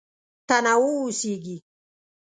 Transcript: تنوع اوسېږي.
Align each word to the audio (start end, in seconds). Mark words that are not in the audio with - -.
تنوع 0.47 0.95
اوسېږي. 1.03 1.57